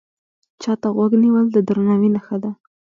چا 0.61 0.73
ته 0.81 0.87
غوږ 0.95 1.11
نیول 1.23 1.45
د 1.51 1.57
درناوي 1.67 2.09
نښه 2.15 2.37
ده 2.43 2.51